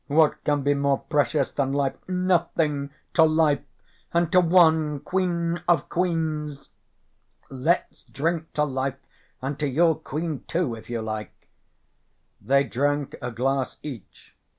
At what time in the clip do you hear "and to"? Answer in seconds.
4.11-4.41, 9.43-9.67